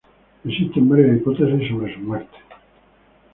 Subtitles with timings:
[0.43, 2.35] Existen varias hipótesis sobre su muerte.